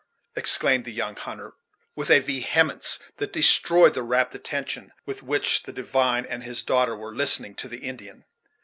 [0.35, 1.53] exclaimed the young hunter,
[1.95, 6.95] with a vehemence that destroyed the rapt attention with which the divine and his daughter
[6.95, 8.25] were listening to the Indian.